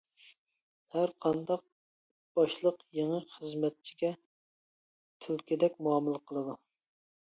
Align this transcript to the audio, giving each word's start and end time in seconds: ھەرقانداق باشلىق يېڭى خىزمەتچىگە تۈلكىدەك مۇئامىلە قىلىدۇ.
ھەرقانداق 0.95 1.61
باشلىق 2.41 2.81
يېڭى 3.01 3.21
خىزمەتچىگە 3.37 4.13
تۈلكىدەك 5.27 5.83
مۇئامىلە 5.87 6.29
قىلىدۇ. 6.31 6.63